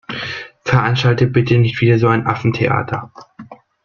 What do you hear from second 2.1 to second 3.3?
Affentheater.